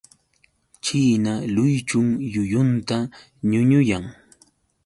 China 0.85 1.33
luychun 1.53 2.07
llullunta 2.31 2.97
ñuñuyan. 3.49 4.03